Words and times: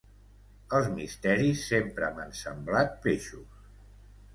Els 0.77 0.89
misteris 0.93 1.63
sempre 1.75 2.13
m'han 2.19 2.37
semblat 2.43 3.01
peixos. 3.09 3.67